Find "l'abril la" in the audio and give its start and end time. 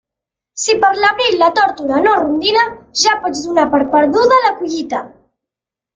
1.01-1.49